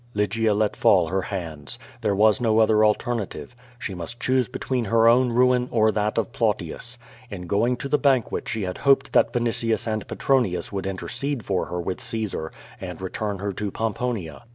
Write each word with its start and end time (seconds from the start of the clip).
Lygia 0.15 0.55
let 0.55 0.75
fall 0.75 1.09
her 1.09 1.21
hands. 1.21 1.77
There 2.01 2.15
was 2.15 2.41
no 2.41 2.57
other 2.57 2.83
alternative. 2.83 3.55
She 3.77 3.93
must 3.93 4.19
choose 4.19 4.47
between 4.47 4.85
her 4.85 5.07
own 5.07 5.31
ruin 5.31 5.67
or 5.69 5.91
that 5.91 6.17
of 6.17 6.31
Plautius. 6.31 6.97
In 7.29 7.45
going 7.45 7.77
to 7.77 7.87
the 7.87 7.99
banquet 7.99 8.49
she 8.49 8.63
had 8.63 8.79
hoped 8.79 9.13
that 9.13 9.31
Vinitius 9.31 9.85
and 9.85 10.07
Petronius 10.07 10.71
would 10.71 10.87
intercede 10.87 11.45
for 11.45 11.65
her 11.67 11.79
with 11.79 12.01
Caesar, 12.01 12.51
and 12.79 12.99
return 12.99 13.37
her 13.37 13.53
to 13.53 13.69
Pomponia. 13.69 14.41